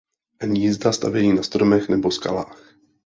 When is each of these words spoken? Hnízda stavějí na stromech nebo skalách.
Hnízda 0.41 0.91
stavějí 0.91 1.33
na 1.33 1.43
stromech 1.43 1.89
nebo 1.89 2.11
skalách. 2.11 2.73